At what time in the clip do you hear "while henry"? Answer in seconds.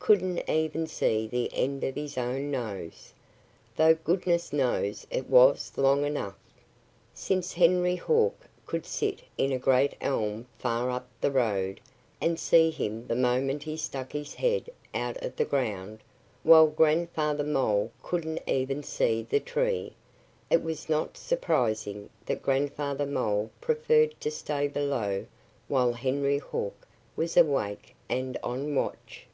25.68-26.38